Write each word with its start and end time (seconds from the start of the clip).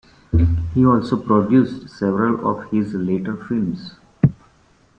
He 0.73 0.83
also 0.83 1.15
produced 1.15 1.87
several 1.91 2.47
of 2.49 2.71
his 2.71 2.95
later 2.95 3.35
films. 3.37 3.93